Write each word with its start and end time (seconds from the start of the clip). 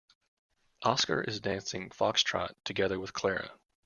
Oscar 0.81 1.21
is 1.21 1.39
dancing 1.41 1.89
foxtrot 1.89 2.53
together 2.63 2.99
with 2.99 3.13
Clara. 3.13 3.51